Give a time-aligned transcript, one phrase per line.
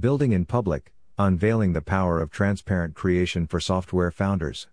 [0.00, 4.68] Building in Public Unveiling the Power of Transparent Creation for Software Founders.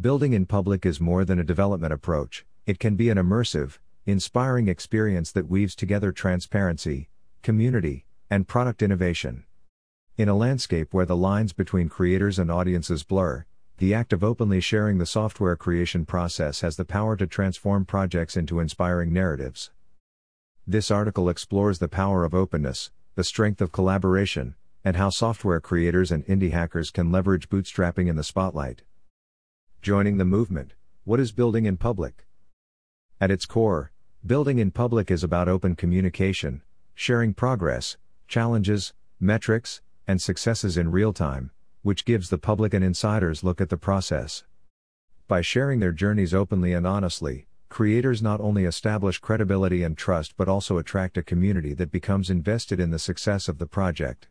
[0.00, 4.66] Building in public is more than a development approach, it can be an immersive, inspiring
[4.66, 7.08] experience that weaves together transparency,
[7.42, 9.44] community, and product innovation.
[10.16, 13.44] In a landscape where the lines between creators and audiences blur,
[13.78, 18.36] the act of openly sharing the software creation process has the power to transform projects
[18.36, 19.70] into inspiring narratives.
[20.70, 26.12] This article explores the power of openness, the strength of collaboration, and how software creators
[26.12, 28.82] and indie hackers can leverage bootstrapping in the spotlight.
[29.82, 32.24] Joining the movement What is building in public?
[33.20, 33.90] At its core,
[34.24, 36.62] building in public is about open communication,
[36.94, 37.96] sharing progress,
[38.28, 41.50] challenges, metrics, and successes in real time,
[41.82, 44.44] which gives the public and insider's look at the process.
[45.26, 50.48] By sharing their journeys openly and honestly, creators not only establish credibility and trust but
[50.48, 54.28] also attract a community that becomes invested in the success of the project.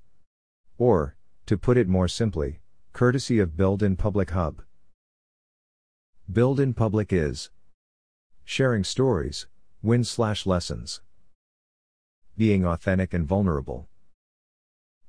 [0.77, 1.15] Or,
[1.47, 2.59] to put it more simply,
[2.93, 4.61] courtesy of Build in Public Hub.
[6.31, 7.49] Build in Public is
[8.43, 9.47] sharing stories,
[9.81, 11.01] win slash lessons,
[12.37, 13.87] being authentic and vulnerable,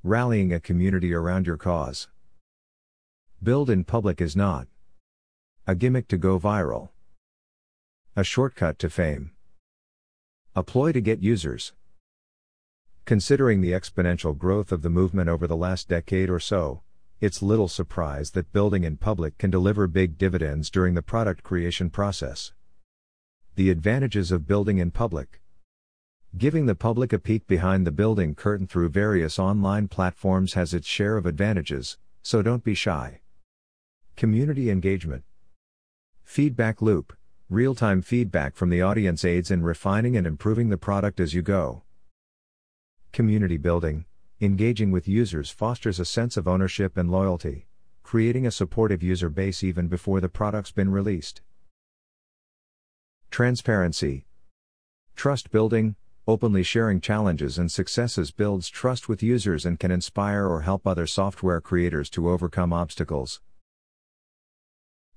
[0.02, 2.08] rallying a community around your cause.
[3.42, 4.68] Build in public is not
[5.66, 6.90] a gimmick to go viral,
[8.16, 9.30] a shortcut to fame,
[10.56, 11.74] a ploy to get users.
[13.04, 16.82] Considering the exponential growth of the movement over the last decade or so,
[17.20, 21.88] it's little surprise that building in public can deliver big dividends during the product creation
[21.88, 22.52] process.
[23.54, 25.40] The advantages of building in public.
[26.36, 30.88] Giving the public a peek behind the building curtain through various online platforms has its
[30.88, 33.20] share of advantages, so don't be shy.
[34.16, 35.22] Community engagement.
[36.24, 37.12] Feedback loop.
[37.50, 41.42] Real time feedback from the audience aids in refining and improving the product as you
[41.42, 41.82] go.
[43.10, 44.04] Community building.
[44.40, 47.66] Engaging with users fosters a sense of ownership and loyalty,
[48.04, 51.40] creating a supportive user base even before the product's been released.
[53.32, 54.26] Transparency.
[55.16, 55.96] Trust building,
[56.28, 61.04] openly sharing challenges and successes builds trust with users and can inspire or help other
[61.04, 63.40] software creators to overcome obstacles.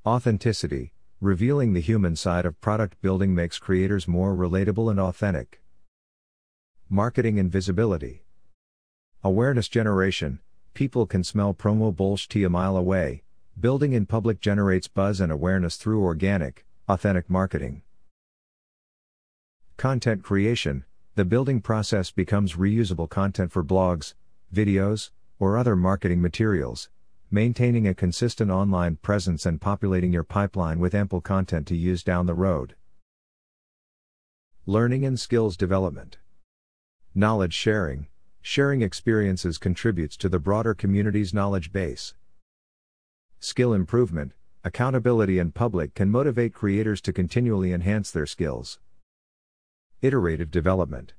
[0.04, 0.94] Authenticity
[1.24, 5.62] Revealing the human side of product building makes creators more relatable and authentic.
[6.90, 8.26] Marketing and visibility.
[9.24, 10.42] Awareness generation
[10.74, 13.24] People can smell promo bullshit a mile away.
[13.58, 17.84] Building in public generates buzz and awareness through organic, authentic marketing.
[19.78, 20.84] Content creation
[21.16, 24.14] The building process becomes reusable content for blogs,
[24.54, 26.90] videos, or other marketing materials,
[27.34, 32.28] maintaining a consistent online presence and populating your pipeline with ample content to use down
[32.28, 32.76] the road.
[34.68, 36.20] Learning and skills development.
[37.16, 38.06] Knowledge sharing.
[38.44, 42.14] Sharing experiences contributes to the broader community's knowledge base.
[43.40, 44.34] Skill improvement.
[44.64, 48.80] Accountability and public can motivate creators to continually enhance their skills.
[50.04, 51.14] Iterative development.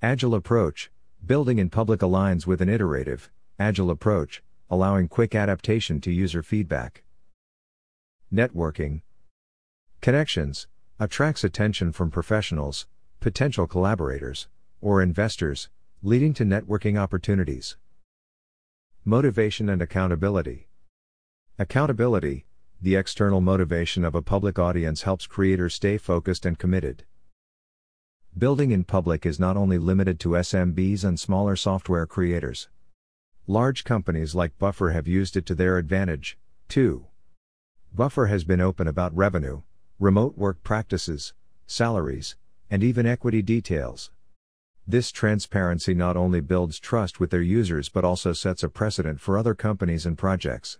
[0.00, 0.90] Agile approach.
[1.26, 7.02] Building in public aligns with an iterative, agile approach, allowing quick adaptation to user feedback.
[8.32, 9.00] Networking
[10.00, 10.66] Connections
[11.00, 12.86] attracts attention from professionals,
[13.20, 14.48] potential collaborators,
[14.80, 15.70] or investors,
[16.02, 17.76] leading to networking opportunities.
[19.04, 20.68] Motivation and accountability.
[21.58, 22.44] Accountability,
[22.80, 27.04] the external motivation of a public audience helps creators stay focused and committed.
[28.36, 32.68] Building in public is not only limited to SMBs and smaller software creators.
[33.50, 36.36] Large companies like Buffer have used it to their advantage,
[36.68, 37.06] too.
[37.94, 39.62] Buffer has been open about revenue,
[39.98, 41.32] remote work practices,
[41.66, 42.36] salaries,
[42.70, 44.10] and even equity details.
[44.86, 49.38] This transparency not only builds trust with their users but also sets a precedent for
[49.38, 50.78] other companies and projects.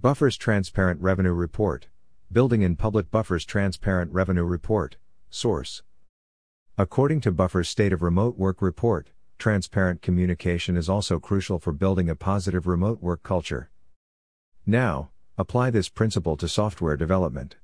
[0.00, 1.88] Buffer's Transparent Revenue Report
[2.30, 4.98] Building in Public Buffer's Transparent Revenue Report,
[5.30, 5.82] Source.
[6.78, 12.08] According to Buffer's State of Remote Work Report, transparent communication is also crucial for building
[12.08, 13.70] a positive remote work culture.
[14.64, 17.56] Now, apply this principle to software development.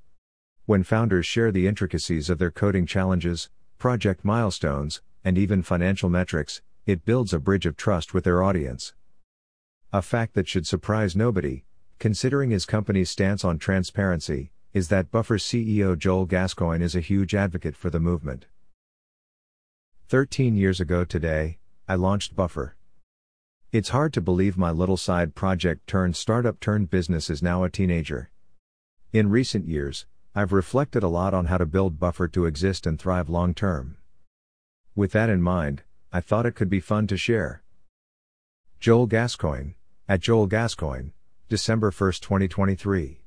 [0.67, 6.63] When founders share the intricacies of their coding challenges, project milestones, and even financial metrics,
[6.87, 8.95] it builds a bridge of trust with their audience.
[9.93, 11.65] A fact that should surprise nobody,
[11.99, 17.35] considering his company's stance on transparency, is that Buffer's CEO Joel Gascoigne is a huge
[17.35, 18.47] advocate for the movement.
[20.09, 21.59] 13 years ago today,
[21.89, 22.77] I launched Buffer.
[23.73, 27.71] It's hard to believe my little side project turned startup turned business is now a
[27.71, 28.31] teenager.
[29.13, 33.01] In recent years, I've reflected a lot on how to build Buffer to exist and
[33.01, 33.97] thrive long term.
[34.95, 35.83] With that in mind,
[36.13, 37.63] I thought it could be fun to share.
[38.79, 39.73] Joel Gascoigne,
[40.09, 41.11] at Joel Gascoigne,
[41.49, 43.25] December 1, 2023.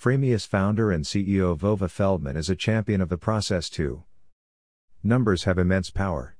[0.00, 4.04] Freemius founder and CEO Vova Feldman is a champion of the process too.
[5.02, 6.36] Numbers have immense power.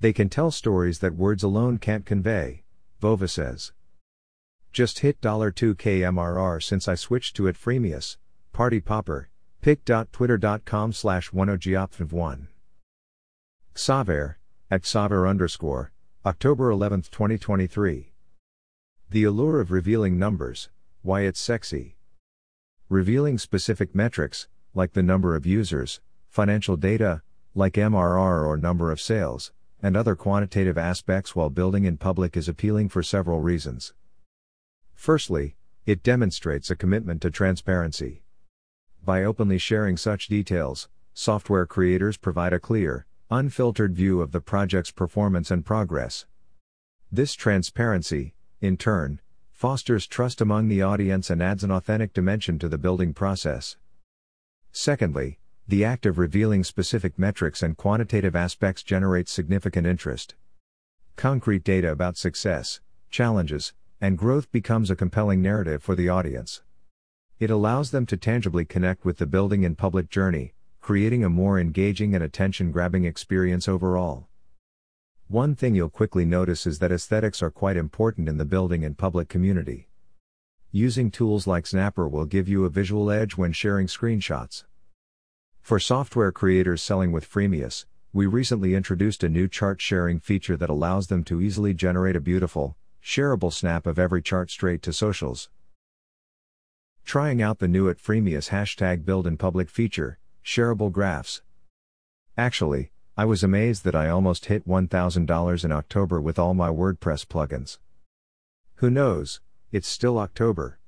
[0.00, 2.64] They can tell stories that words alone can't convey,
[3.00, 3.72] Vova says.
[4.72, 8.16] Just hit $2k MRR since I switched to it Freemius,
[8.52, 9.28] Party Popper,
[9.60, 12.48] pic.twitter.com slash 10geopf1.
[13.76, 14.36] Xaver,
[14.70, 15.92] at Xaver underscore,
[16.26, 18.12] October 11, 2023.
[19.10, 20.70] The allure of revealing numbers,
[21.02, 21.96] why it's sexy.
[22.88, 27.22] Revealing specific metrics, like the number of users, financial data,
[27.54, 29.52] like MRR or number of sales,
[29.84, 33.92] and other quantitative aspects while building in public is appealing for several reasons.
[34.94, 38.22] Firstly, it demonstrates a commitment to transparency.
[39.04, 44.90] By openly sharing such details, software creators provide a clear, unfiltered view of the project's
[44.90, 46.24] performance and progress.
[47.12, 48.32] This transparency,
[48.62, 49.20] in turn,
[49.50, 53.76] fosters trust among the audience and adds an authentic dimension to the building process.
[54.72, 60.34] Secondly, the act of revealing specific metrics and quantitative aspects generates significant interest.
[61.16, 66.60] Concrete data about success, challenges, and growth becomes a compelling narrative for the audience.
[67.40, 70.52] It allows them to tangibly connect with the building and public journey,
[70.82, 74.26] creating a more engaging and attention grabbing experience overall.
[75.28, 78.98] One thing you'll quickly notice is that aesthetics are quite important in the building and
[78.98, 79.88] public community.
[80.70, 84.64] Using tools like Xnapper will give you a visual edge when sharing screenshots.
[85.64, 90.68] For software creators selling with Freemius, we recently introduced a new chart sharing feature that
[90.68, 95.48] allows them to easily generate a beautiful, shareable snap of every chart straight to socials.
[97.06, 101.40] Trying out the new at Freemius hashtag build in public feature, shareable graphs.
[102.36, 107.24] Actually, I was amazed that I almost hit $1,000 in October with all my WordPress
[107.24, 107.78] plugins.
[108.74, 109.40] Who knows,
[109.72, 110.78] it's still October.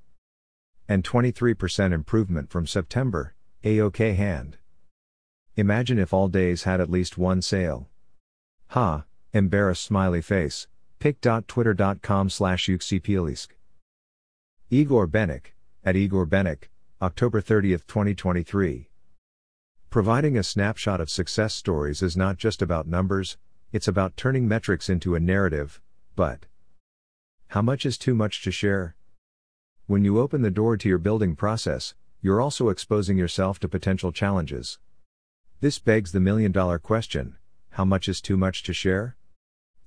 [0.86, 3.34] And 23% improvement from September,
[3.64, 4.58] a OK hand.
[5.58, 7.88] Imagine if all days had at least one sale.
[8.68, 10.66] Ha, embarrassed smiley face,
[10.98, 12.78] pic.twitter.com slash Igor
[15.08, 16.68] Benik, at Igor Benik,
[17.00, 18.90] October 30, 2023.
[19.88, 23.38] Providing a snapshot of success stories is not just about numbers,
[23.72, 25.80] it's about turning metrics into a narrative,
[26.16, 26.44] but
[27.48, 28.94] how much is too much to share?
[29.86, 34.12] When you open the door to your building process, you're also exposing yourself to potential
[34.12, 34.78] challenges.
[35.60, 37.36] This begs the million dollar question
[37.70, 39.16] how much is too much to share?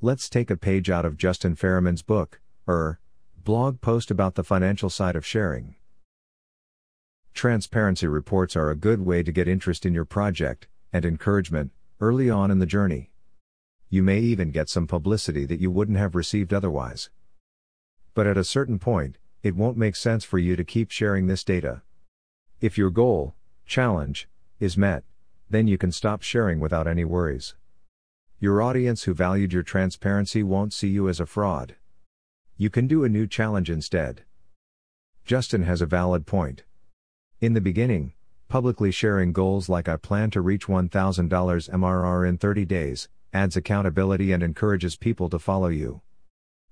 [0.01, 2.99] Let's take a page out of Justin Ferriman's book, er,
[3.43, 5.75] blog post about the financial side of sharing.
[7.33, 12.29] Transparency reports are a good way to get interest in your project and encouragement early
[12.29, 13.11] on in the journey.
[13.89, 17.09] You may even get some publicity that you wouldn't have received otherwise.
[18.13, 21.43] But at a certain point, it won't make sense for you to keep sharing this
[21.43, 21.83] data.
[22.59, 23.35] If your goal,
[23.65, 24.27] challenge,
[24.59, 25.03] is met,
[25.49, 27.55] then you can stop sharing without any worries.
[28.39, 31.75] Your audience who valued your transparency won't see you as a fraud.
[32.57, 34.23] You can do a new challenge instead.
[35.25, 36.63] Justin has a valid point.
[37.41, 38.13] In the beginning,
[38.47, 40.89] publicly sharing goals like I plan to reach $1,000
[41.29, 46.01] MRR in 30 days adds accountability and encourages people to follow you.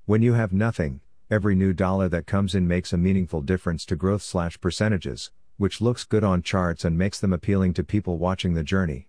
[0.06, 3.96] When you have nothing, every new dollar that comes in makes a meaningful difference to
[3.96, 8.54] growth slash percentages, which looks good on charts and makes them appealing to people watching
[8.54, 9.08] the journey.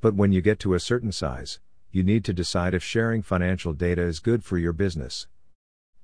[0.00, 3.72] But when you get to a certain size, you need to decide if sharing financial
[3.72, 5.26] data is good for your business.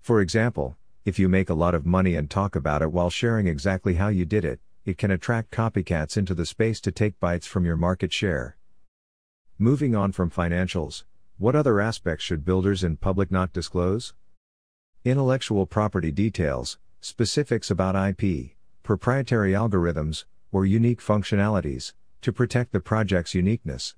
[0.01, 3.47] For example, if you make a lot of money and talk about it while sharing
[3.47, 7.47] exactly how you did it, it can attract copycats into the space to take bites
[7.47, 8.57] from your market share.
[9.59, 11.05] Moving on from financials,
[11.39, 14.15] what other aspects should builders in public not disclose?
[15.05, 18.56] Intellectual property details, specifics about IP,
[18.87, 23.97] proprietary algorithms, or unique functionalities, to protect the project's uniqueness.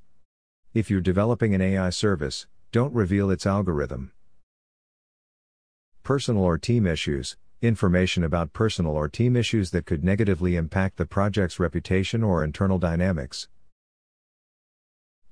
[0.73, 4.13] If you're developing an AI service, don't reveal its algorithm
[6.03, 11.05] personal or team issues, information about personal or team issues that could negatively impact the
[11.05, 13.47] project's reputation or internal dynamics.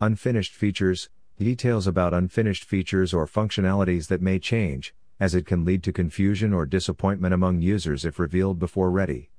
[0.03, 1.09] Unfinished features,
[1.39, 6.53] details about unfinished features or functionalities that may change, as it can lead to confusion
[6.53, 9.31] or disappointment among users if revealed before ready.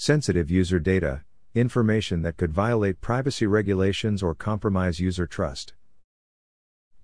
[0.00, 1.22] Sensitive user data,
[1.56, 5.74] information that could violate privacy regulations or compromise user trust.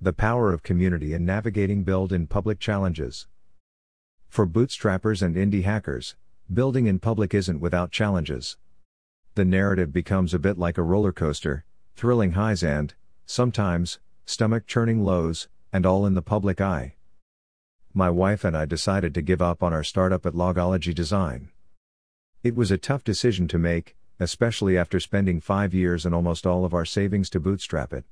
[0.00, 3.26] The power of community in navigating build in public challenges.
[4.28, 6.14] For bootstrappers and indie hackers,
[6.52, 8.58] building in public isn't without challenges.
[9.34, 11.64] The narrative becomes a bit like a roller coaster,
[11.96, 12.94] thrilling highs and,
[13.26, 16.94] sometimes, stomach churning lows, and all in the public eye.
[17.92, 21.50] My wife and I decided to give up on our startup at Logology Design.
[22.44, 26.66] It was a tough decision to make, especially after spending five years and almost all
[26.66, 28.04] of our savings to bootstrap it.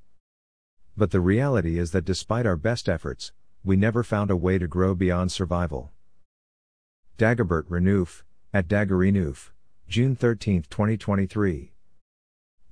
[0.96, 4.66] But the reality is that despite our best efforts, we never found a way to
[4.66, 5.92] grow beyond survival.
[7.18, 8.22] Dagobert Renouf,
[8.54, 9.50] at dagorenouf,
[9.86, 11.74] June 13, 2023.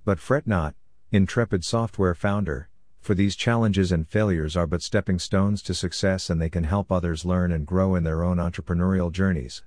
[0.03, 0.75] But fret not,
[1.13, 2.71] intrepid software founder,
[3.03, 6.91] for these challenges and failures are but stepping stones to success and they can help
[6.91, 9.63] others learn and grow in their own entrepreneurial journeys.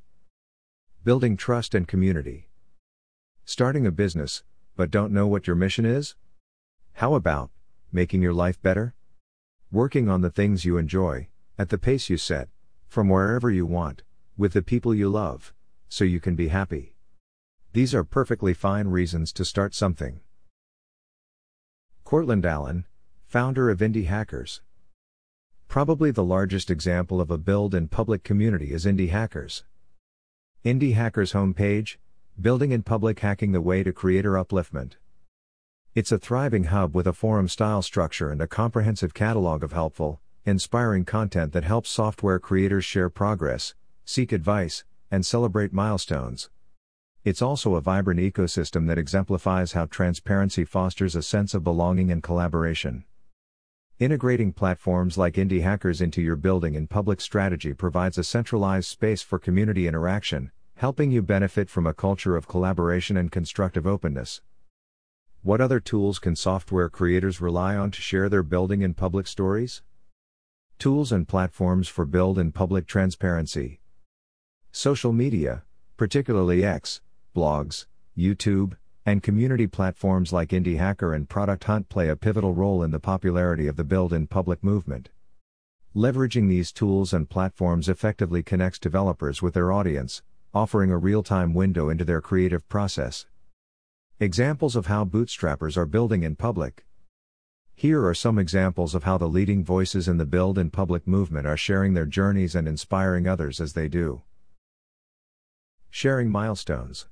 [1.06, 2.48] Building trust and community.
[3.44, 4.42] Starting a business,
[4.78, 6.16] but don't know what your mission is?
[6.94, 7.52] How about
[7.92, 8.96] making your life better?
[9.70, 11.28] Working on the things you enjoy,
[11.60, 12.48] at the pace you set,
[12.88, 14.04] from wherever you want,
[14.38, 15.54] with the people you love,
[15.90, 16.96] so you can be happy.
[17.74, 20.22] These are perfectly fine reasons to start something.
[22.06, 22.86] Courtland Allen,
[23.26, 24.62] founder of Indie Hackers.
[25.68, 29.66] Probably the largest example of a build in public community is Indie Hackers.
[30.66, 31.98] Indie Hackers homepage,
[32.40, 34.94] Building in Public Hacking the Way to Creator Upliftment.
[35.94, 40.22] It's a thriving hub with a forum style structure and a comprehensive catalog of helpful,
[40.46, 46.50] inspiring content that helps software creators share progress, seek advice, and celebrate milestones.
[47.26, 52.24] It's also a vibrant ecosystem that exemplifies how transparency fosters a sense of belonging and
[52.24, 53.04] collaboration.
[54.04, 59.22] Integrating platforms like Indie Hackers into your building and public strategy provides a centralized space
[59.22, 64.42] for community interaction, helping you benefit from a culture of collaboration and constructive openness.
[65.42, 69.84] What other tools can software creators rely on to share their building and public stories?
[70.80, 73.80] Tools and platforms for build and public transparency.
[74.74, 75.64] Social media,
[75.96, 77.00] particularly X,
[77.34, 77.86] blogs,
[78.18, 78.74] YouTube,
[79.06, 83.00] and community platforms like Indie Hacker and Product Hunt play a pivotal role in the
[83.00, 85.10] popularity of the build in public movement.
[85.94, 91.54] Leveraging these tools and platforms effectively connects developers with their audience, offering a real time
[91.54, 93.26] window into their creative process.
[94.20, 96.86] Examples of how bootstrappers are building in public.
[97.76, 101.46] Here are some examples of how the leading voices in the build in public movement
[101.46, 104.22] are sharing their journeys and inspiring others as they do.
[105.90, 107.08] Sharing milestones.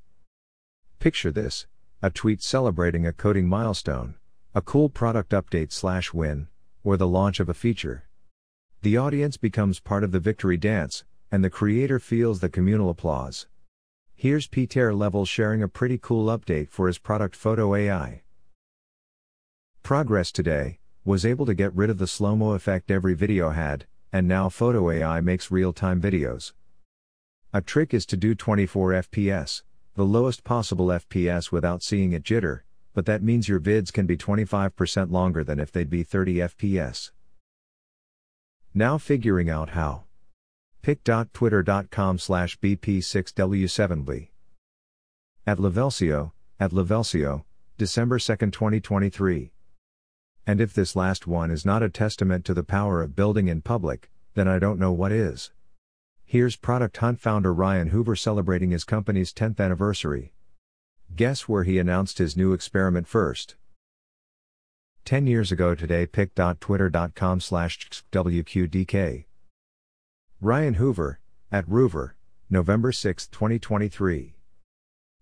[0.99, 1.67] Picture this
[2.03, 4.15] a tweet celebrating a coding milestone,
[4.55, 6.47] a cool product update slash win,
[6.83, 8.07] or the launch of a feature.
[8.81, 13.45] The audience becomes part of the victory dance, and the creator feels the communal applause.
[14.15, 18.23] Here's Pieter Level sharing a pretty cool update for his product Photo AI.
[19.83, 23.85] Progress today was able to get rid of the slow mo effect every video had,
[24.11, 26.53] and now Photo AI makes real time videos.
[27.53, 29.61] A trick is to do 24 FPS,
[30.01, 32.61] the lowest possible FPS without seeing it jitter,
[32.95, 37.11] but that means your vids can be 25% longer than if they'd be 30 FPS.
[38.73, 40.05] Now figuring out how.
[40.81, 44.29] pic.twitter.com slash bp6w7b.
[45.45, 47.43] At levelsio, at levelsio,
[47.77, 49.53] December 2, 2023.
[50.47, 53.61] And if this last one is not a testament to the power of building in
[53.61, 55.51] public, then I don't know what is.
[56.31, 60.33] Here's Product Hunt founder Ryan Hoover celebrating his company's 10th anniversary.
[61.13, 63.55] Guess where he announced his new experiment first?
[65.03, 69.25] 10 years ago today pic.twitter.com slash wqdk.
[70.39, 71.19] Ryan Hoover,
[71.51, 72.15] at Roover,
[72.49, 74.35] November 6, 2023.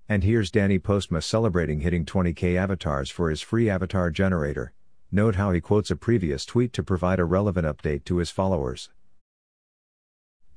[0.07, 4.73] And here's Danny Postma celebrating hitting 20k avatars for his free avatar generator.
[5.11, 8.91] Note how he quotes a previous tweet to provide a relevant update to his followers.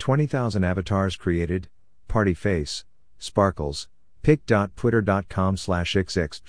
[0.02, 1.68] 20,000 avatars created,
[2.09, 2.85] party face,
[3.21, 3.87] sparkles,
[4.23, 6.40] pic.twitter.com slash xx.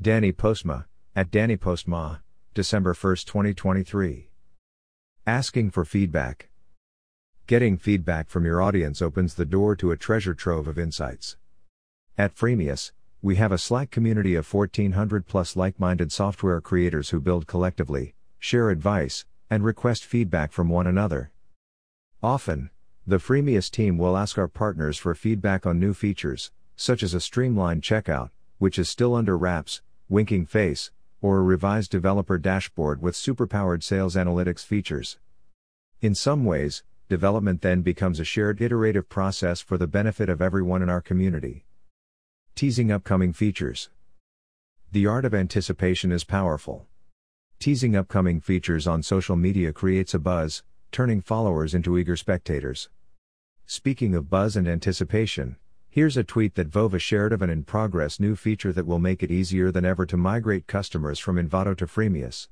[0.00, 2.20] Danny Postma, at Danny Postma,
[2.54, 4.30] December 1, 2023.
[5.26, 6.48] Asking for feedback.
[7.46, 11.36] Getting feedback from your audience opens the door to a treasure trove of insights.
[12.16, 17.20] At Freemius, we have a Slack community of 1400 plus like minded software creators who
[17.20, 21.30] build collectively, share advice, and request feedback from one another.
[22.22, 22.70] Often,
[23.06, 27.20] the Freemius team will ask our partners for feedback on new features, such as a
[27.20, 33.14] streamlined checkout, which is still under wraps, winking face, or a revised developer dashboard with
[33.14, 35.18] superpowered sales analytics features.
[36.00, 40.82] In some ways, development then becomes a shared iterative process for the benefit of everyone
[40.82, 41.64] in our community.
[42.54, 43.90] Teasing upcoming features.
[44.90, 46.86] The art of anticipation is powerful.
[47.58, 50.62] Teasing upcoming features on social media creates a buzz,
[50.92, 52.88] turning followers into eager spectators.
[53.66, 55.56] Speaking of buzz and anticipation,
[55.96, 59.22] Here's a tweet that Vova shared of an in progress new feature that will make
[59.22, 62.48] it easier than ever to migrate customers from Envato to Freemius.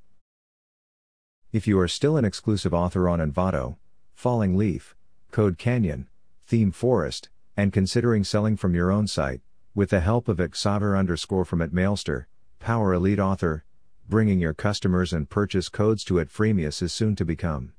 [1.52, 3.76] If you are still an exclusive author on Envato,
[4.14, 4.96] Falling Leaf,
[5.30, 6.08] Code Canyon,
[6.46, 9.42] Theme Forest, and considering selling from your own site,
[9.74, 12.28] with the help of Xavier underscore from at Mailster,
[12.60, 13.66] Power Elite Author,
[14.08, 17.74] bringing your customers and purchase codes to at Freemius is soon to become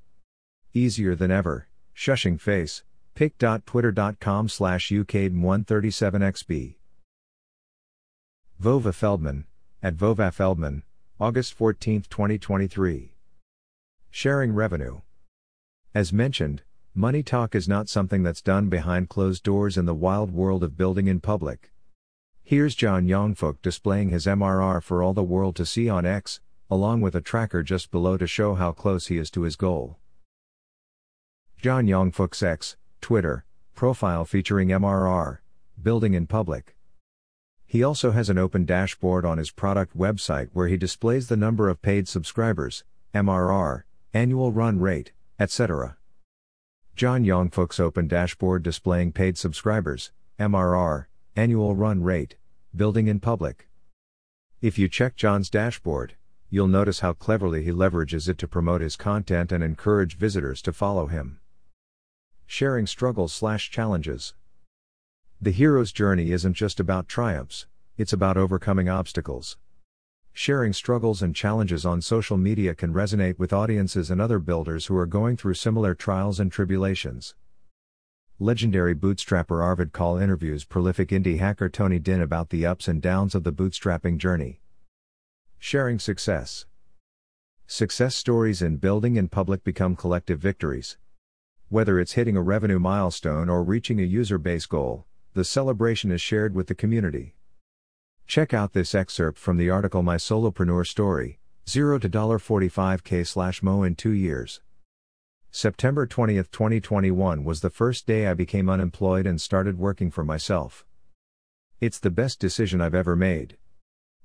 [0.75, 1.67] easier than ever.
[1.96, 2.84] Shushing face,
[3.15, 6.75] pic.twitter.com slash ukade137xb.
[8.62, 9.46] Vova Feldman,
[9.82, 10.84] at Vova Feldman,
[11.20, 13.13] August 14, 2023.
[14.10, 15.01] Sharing revenue.
[15.94, 16.63] As mentioned,
[16.94, 20.77] money talk is not something that's done behind closed doors in the wild world of
[20.77, 21.72] building in public.
[22.44, 27.01] Here's John Yongfook displaying his MRR for all the world to see on X, along
[27.01, 29.98] with a tracker just below to show how close he is to his goal.
[31.62, 35.39] John Yongfook's X, Twitter, profile featuring MRR,
[35.81, 36.75] building in public.
[37.65, 41.67] He also has an open dashboard on his product website where he displays the number
[41.67, 42.83] of paid subscribers,
[43.13, 43.83] MRR,
[44.13, 45.97] annual run rate, etc.
[46.95, 52.35] John Yongfook's open dashboard displaying paid subscribers, MRR, annual run rate,
[52.75, 53.67] building in public.
[54.62, 56.15] If you check John's dashboard,
[56.50, 60.71] you'll notice how cleverly he leverages it to promote his content and encourage visitors to
[60.71, 61.39] follow him.
[62.47, 64.33] Sharing struggles slash challenges.
[65.41, 69.57] The hero's journey isn't just about triumphs, it's about overcoming obstacles.
[70.31, 74.97] Sharing struggles and challenges on social media can resonate with audiences and other builders who
[74.97, 77.35] are going through similar trials and tribulations.
[78.37, 83.33] Legendary bootstrapper Arvid Kahl interviews prolific indie hacker Tony Dinh about the ups and downs
[83.33, 84.59] of the bootstrapping journey.
[85.57, 86.65] Sharing success.
[87.65, 90.97] Success stories in building and public become collective victories.
[91.69, 96.22] Whether it's hitting a revenue milestone or reaching a user base goal, the celebration is
[96.22, 97.34] shared with the community.
[98.27, 103.81] Check out this excerpt from the article My Solopreneur Story 0 to $45k slash Mo
[103.81, 104.62] in 2 years.
[105.50, 110.85] September 20, 2021 was the first day I became unemployed and started working for myself.
[111.81, 113.57] It's the best decision I've ever made.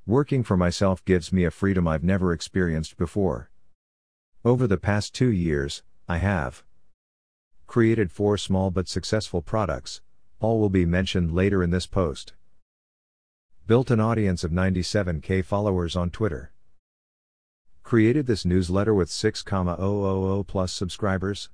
[0.06, 3.50] Working for myself gives me a freedom I've never experienced before.
[4.44, 6.64] Over the past two years, I have
[7.70, 10.00] created four small but successful products,
[10.40, 12.32] all will be mentioned later in this post.
[13.68, 16.50] Built an audience of 97k followers on Twitter.
[17.84, 21.48] Created this newsletter with 6,000 plus subscribers.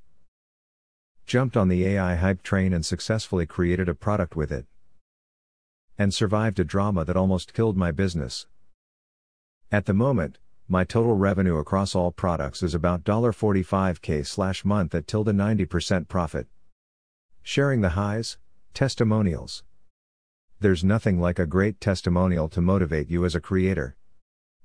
[1.27, 4.65] Jumped on the AI hype train and successfully created a product with it.
[5.99, 8.47] And survived a drama that almost killed my business.
[9.71, 15.07] At the moment, my total revenue across all products is about $45k slash month at
[15.07, 16.49] tilde 90% profit.
[17.45, 18.37] Sharing the highs,
[18.75, 19.63] testimonials.
[20.59, 23.97] There's nothing like a great testimonial to motivate you as a creator.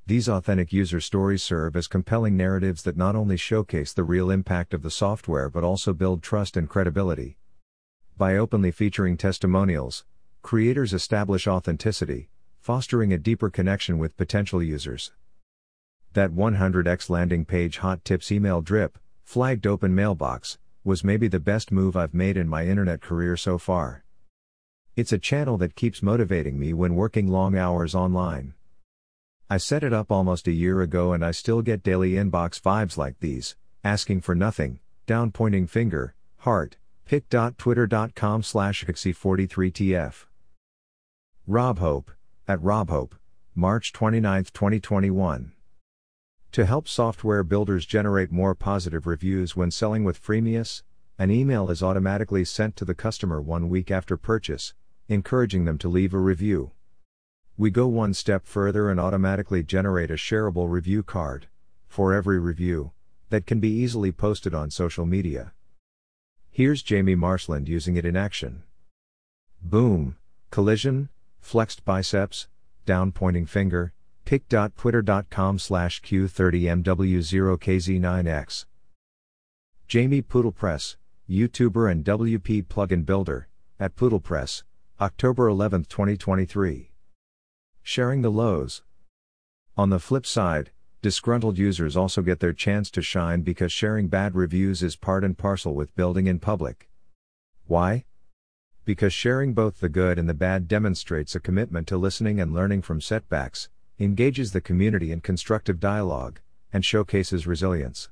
[0.07, 4.73] These authentic user stories serve as compelling narratives that not only showcase the real impact
[4.73, 7.37] of the software but also build trust and credibility.
[8.17, 10.03] By openly featuring testimonials,
[10.41, 15.11] creators establish authenticity, fostering a deeper connection with potential users.
[16.13, 21.71] That 100x landing page hot tips email drip, flagged open mailbox, was maybe the best
[21.71, 24.03] move I've made in my internet career so far.
[24.97, 28.55] It's a channel that keeps motivating me when working long hours online.
[29.49, 32.97] I set it up almost a year ago and I still get daily inbox vibes
[32.97, 40.25] like these, asking for nothing, down pointing finger, heart, pic.twitter.com slash 43tf
[41.47, 42.11] Rob Hope,
[42.49, 43.15] at Rob Hope,
[43.55, 45.53] March 29, 2021.
[46.53, 50.83] To help software builders generate more positive reviews when selling with Freemius,
[51.17, 54.73] an email is automatically sent to the customer one week after purchase,
[55.07, 56.71] encouraging them to leave a review.
[57.55, 61.47] We go one step further and automatically generate a shareable review card,
[61.87, 62.91] for every review,
[63.29, 65.53] that can be easily posted on social media.
[66.49, 68.63] Here's Jamie Marsland using it in action.
[69.61, 70.17] Boom,
[70.49, 71.07] collision,
[71.39, 72.47] flexed biceps,
[72.85, 73.93] down pointing finger,
[74.25, 78.65] pic.twitter.com slash q30mw0kz9x.
[79.87, 80.95] Jamie Poodlepress,
[81.29, 83.47] YouTuber and WP plugin builder,
[83.79, 84.63] at Poodle Press,
[84.99, 86.91] October 11, 2023.
[87.81, 88.83] Sharing the lows.
[89.75, 94.35] On the flip side, disgruntled users also get their chance to shine because sharing bad
[94.35, 96.89] reviews is part and parcel with building in public.
[97.65, 98.05] Why?
[98.85, 102.83] Because sharing both the good and the bad demonstrates a commitment to listening and learning
[102.83, 103.69] from setbacks,
[104.01, 106.39] engages the community in constructive dialogue,
[106.73, 108.09] and showcases resilience.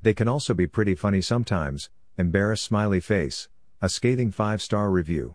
[0.00, 3.48] They can also be pretty funny sometimes, embarrass smiley face,
[3.80, 5.34] a scathing 5 star review.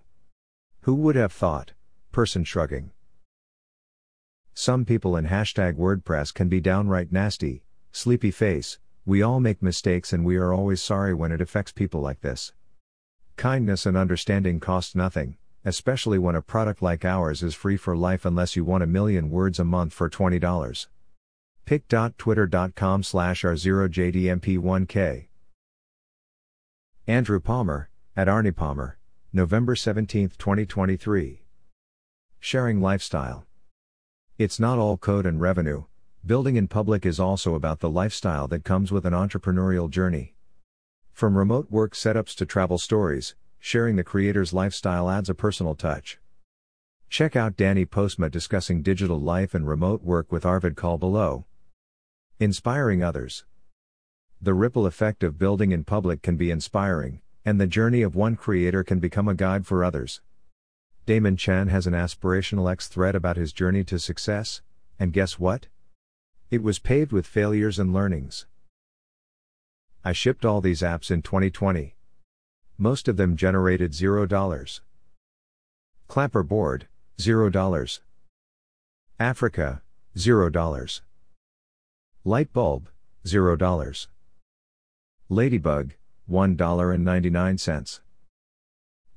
[0.81, 1.73] Who would have thought?
[2.11, 2.91] Person shrugging.
[4.53, 10.11] Some people in hashtag WordPress can be downright nasty, sleepy face, we all make mistakes
[10.11, 12.51] and we are always sorry when it affects people like this.
[13.35, 18.23] Kindness and understanding cost nothing, especially when a product like ours is free for life
[18.23, 20.87] unless you want a million words a month for $20.
[21.65, 25.27] pic.twitter.com slash r0jdmp1k
[27.05, 28.97] Andrew Palmer, at Arnie Palmer,
[29.33, 31.43] November 17, 2023.
[32.39, 33.45] Sharing Lifestyle.
[34.37, 35.83] It's not all code and revenue,
[36.25, 40.35] building in public is also about the lifestyle that comes with an entrepreneurial journey.
[41.11, 43.35] From remote work setups to travel stories,
[43.67, 46.19] sharing the creator's lifestyle adds a personal touch.
[47.09, 51.43] Check out Danny Postma discussing digital life and remote work with Arvid Kahl below.
[52.39, 53.43] Inspiring others.
[54.41, 58.37] The ripple effect of building in public can be inspiring, and the journey of one
[58.37, 60.21] creator can become a guide for others.
[61.05, 64.61] Damon Chen has an aspirational X thread about his journey to success,
[64.97, 65.67] and guess what?
[66.49, 68.45] It was paved with failures and learnings.
[70.05, 71.96] I shipped all these apps in 2020.
[72.77, 74.79] Most of them generated $0.
[76.07, 76.83] Clapperboard,
[77.17, 77.99] $0.
[79.19, 79.81] Africa,
[80.15, 81.01] $0.
[82.23, 82.89] Light bulb,
[83.25, 84.07] $0.
[85.29, 85.93] Ladybug,
[86.29, 87.99] $1.99.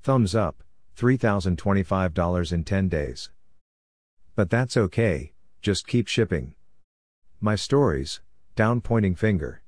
[0.02, 0.62] Thumbs up,
[0.96, 3.30] $3,025 in 10 days.
[4.34, 6.54] But that's okay, just keep shipping.
[7.40, 8.20] My stories,
[8.56, 9.62] down pointing finger.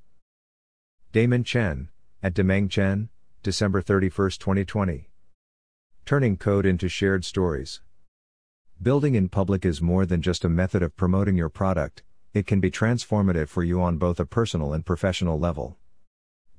[1.13, 1.91] Damon Chen,
[2.23, 3.11] at Demeng Chen,
[3.45, 5.11] December 31, 2020.
[6.07, 7.81] Turning code into shared stories.
[8.81, 12.61] Building in public is more than just a method of promoting your product, it can
[12.61, 15.77] be transformative for you on both a personal and professional level.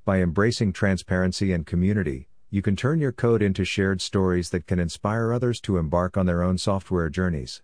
[0.04, 4.78] By embracing transparency and community, you can turn your code into shared stories that can
[4.78, 7.62] inspire others to embark on their own software journeys.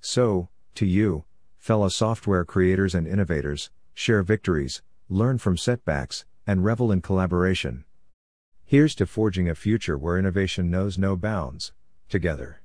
[0.00, 1.26] So, to you,
[1.58, 7.84] fellow software creators and innovators, share victories, learn from setbacks, and revel in collaboration.
[8.64, 11.72] Here's to forging a future where innovation knows no bounds,
[12.08, 12.61] together.